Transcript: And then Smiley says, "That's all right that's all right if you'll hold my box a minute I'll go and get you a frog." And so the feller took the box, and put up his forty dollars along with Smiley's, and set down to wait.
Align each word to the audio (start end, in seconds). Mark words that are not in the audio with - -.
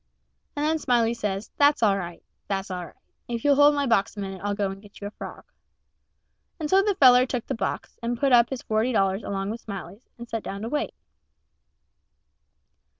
And 0.55 0.65
then 0.65 0.79
Smiley 0.79 1.13
says, 1.13 1.51
"That's 1.57 1.83
all 1.83 1.95
right 1.95 2.23
that's 2.47 2.71
all 2.71 2.87
right 2.87 2.95
if 3.27 3.43
you'll 3.45 3.53
hold 3.53 3.75
my 3.75 3.85
box 3.85 4.17
a 4.17 4.19
minute 4.19 4.41
I'll 4.43 4.55
go 4.55 4.71
and 4.71 4.81
get 4.81 4.99
you 4.99 5.05
a 5.05 5.11
frog." 5.11 5.43
And 6.59 6.71
so 6.71 6.81
the 6.81 6.95
feller 6.95 7.27
took 7.27 7.45
the 7.45 7.53
box, 7.53 7.99
and 8.01 8.19
put 8.19 8.31
up 8.31 8.49
his 8.49 8.63
forty 8.63 8.93
dollars 8.93 9.21
along 9.21 9.51
with 9.51 9.61
Smiley's, 9.61 10.09
and 10.17 10.27
set 10.27 10.41
down 10.41 10.63
to 10.63 10.69
wait. 10.69 10.95